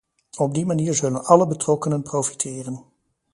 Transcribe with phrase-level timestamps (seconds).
[0.37, 2.85] Op die manier zullen alle betrokkenen profiteren.